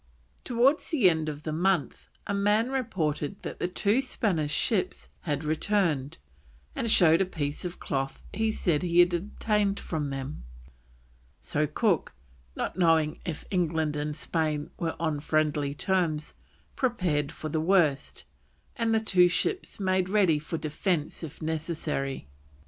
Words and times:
Towards 0.43 0.89
the 0.89 1.11
end 1.11 1.29
of 1.29 1.43
the 1.43 1.53
month 1.53 2.07
a 2.25 2.33
man 2.33 2.71
reported 2.71 3.39
that 3.43 3.59
the 3.59 3.67
two 3.67 4.01
Spanish 4.01 4.51
ships 4.51 5.09
had 5.29 5.43
returned, 5.43 6.17
and 6.75 6.89
showed 6.89 7.21
a 7.21 7.23
piece 7.25 7.63
of 7.65 7.77
cloth 7.79 8.23
he 8.33 8.51
said 8.51 8.81
he 8.81 8.97
had 9.01 9.13
obtained 9.13 9.79
from 9.79 10.09
them, 10.09 10.43
so 11.39 11.67
Cook, 11.67 12.15
not 12.55 12.75
knowing 12.79 13.19
if 13.27 13.45
England 13.51 13.95
and 13.95 14.17
Spain 14.17 14.71
were 14.79 14.95
on 14.99 15.19
friendly 15.19 15.75
terms, 15.75 16.33
prepared 16.75 17.31
for 17.31 17.49
the 17.49 17.61
worst, 17.61 18.25
and 18.75 18.95
the 18.95 18.99
two 19.01 19.27
ships 19.27 19.79
made 19.79 20.09
ready 20.09 20.39
for 20.39 20.57
defence 20.57 21.21
if 21.21 21.43
necessary. 21.43 22.27